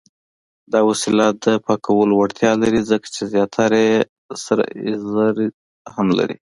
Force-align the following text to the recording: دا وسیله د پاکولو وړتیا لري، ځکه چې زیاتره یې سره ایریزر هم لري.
دا 0.73 0.79
وسیله 0.89 1.25
د 1.43 1.45
پاکولو 1.65 2.13
وړتیا 2.17 2.51
لري، 2.63 2.81
ځکه 2.91 3.07
چې 3.15 3.21
زیاتره 3.33 3.77
یې 3.89 3.97
سره 4.45 4.63
ایریزر 4.75 5.35
هم 5.95 6.07
لري. 6.17 6.37